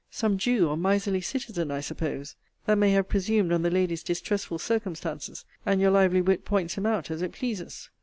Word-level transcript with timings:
Some 0.09 0.39
Jew 0.39 0.67
or 0.67 0.77
miserly 0.77 1.21
citizen, 1.21 1.69
I 1.69 1.79
suppose, 1.79 2.35
that 2.65 2.79
may 2.79 2.89
have 2.89 3.07
presumed 3.07 3.51
on 3.51 3.61
the 3.61 3.69
lady's 3.69 4.01
distressful 4.01 4.57
circumstances; 4.57 5.45
and 5.63 5.79
your 5.79 5.91
lively 5.91 6.21
wit 6.21 6.43
points 6.43 6.73
him 6.73 6.87
out 6.87 7.11
as 7.11 7.21
it 7.21 7.33
pleases. 7.33 7.91